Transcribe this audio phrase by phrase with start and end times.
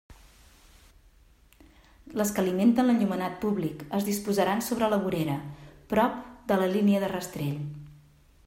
[2.21, 5.39] Les que alimenten l'enllumenat públic es disposaran sobre la vorera,
[5.93, 6.19] prop
[6.53, 7.57] de la línia de rastell.